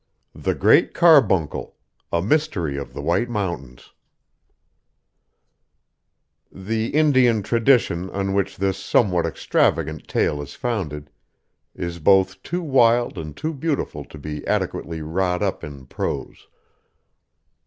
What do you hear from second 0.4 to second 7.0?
GREAT CARBUNCLE A MYSTERY OF THE WHITE MOUNTAINS (The